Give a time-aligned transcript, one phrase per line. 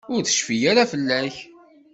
[0.13, 1.35] Ur tecfi ara fell-ak.